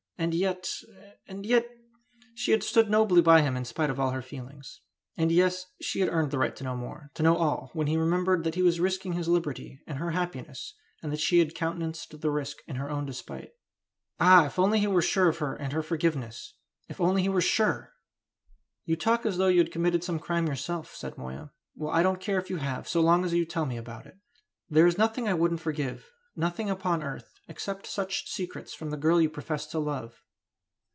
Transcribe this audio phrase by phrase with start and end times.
[0.17, 0.69] And yet
[1.27, 1.67] and yet
[2.35, 4.81] she had stood nobly by him in spite of all her feelings!
[5.17, 7.97] And yes, she had earned the right to know more to know all when he
[7.97, 12.21] remembered that he was risking his liberty and her happiness, and that she had countenanced
[12.21, 13.49] the risk in her own despite!
[14.19, 16.53] Ah, if only he were sure of her and her forgiveness;
[16.87, 17.91] if only he were sure!
[18.85, 22.21] "You talk as though you had committed some crime yourself," said Moya; "well, I don't
[22.21, 24.19] care if you have, so long as you tell me all about it.
[24.69, 29.19] There is nothing I wouldn't forgive nothing upon earth except such secrets from the girl
[29.19, 30.23] you profess to love."